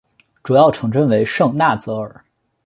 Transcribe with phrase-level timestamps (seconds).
[0.41, 2.25] 主要城镇为圣纳泽尔。